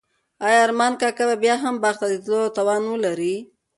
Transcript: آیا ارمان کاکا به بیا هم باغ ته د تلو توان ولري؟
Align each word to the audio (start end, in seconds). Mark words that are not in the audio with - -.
آیا 0.45 0.59
ارمان 0.65 0.93
کاکا 1.01 1.23
به 1.29 1.35
بیا 1.43 1.55
هم 1.63 1.75
باغ 1.83 1.95
ته 2.01 2.07
د 2.11 2.15
تلو 2.25 2.41
توان 2.57 2.81
ولري؟ 2.87 3.35